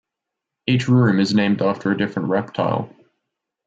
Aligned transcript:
Each 0.65 0.87
room 0.87 1.19
is 1.19 1.35
named 1.35 1.61
after 1.61 1.91
a 1.91 1.95
different 1.97 2.29
reptile. 2.29 2.89